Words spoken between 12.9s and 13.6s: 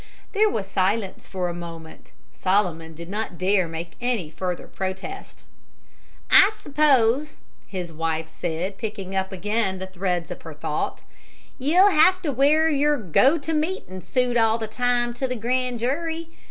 go to